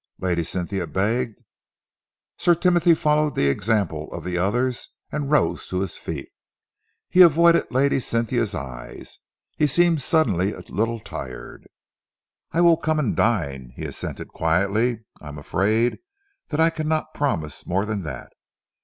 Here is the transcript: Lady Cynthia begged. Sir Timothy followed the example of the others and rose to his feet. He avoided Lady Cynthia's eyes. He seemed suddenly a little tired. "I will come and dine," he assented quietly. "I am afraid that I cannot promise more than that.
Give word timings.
Lady 0.17 0.43
Cynthia 0.43 0.87
begged. 0.87 1.43
Sir 2.35 2.55
Timothy 2.55 2.95
followed 2.95 3.35
the 3.35 3.49
example 3.49 4.11
of 4.11 4.23
the 4.23 4.35
others 4.35 4.89
and 5.11 5.29
rose 5.29 5.67
to 5.67 5.79
his 5.81 5.95
feet. 5.95 6.29
He 7.07 7.21
avoided 7.21 7.69
Lady 7.69 7.99
Cynthia's 7.99 8.55
eyes. 8.55 9.19
He 9.57 9.67
seemed 9.67 10.01
suddenly 10.01 10.53
a 10.53 10.61
little 10.61 10.99
tired. 10.99 11.67
"I 12.51 12.61
will 12.61 12.77
come 12.77 12.97
and 12.97 13.15
dine," 13.15 13.73
he 13.75 13.83
assented 13.85 14.29
quietly. 14.29 15.03
"I 15.21 15.27
am 15.27 15.37
afraid 15.37 15.99
that 16.47 16.59
I 16.59 16.71
cannot 16.71 17.13
promise 17.13 17.67
more 17.67 17.85
than 17.85 18.01
that. 18.01 18.33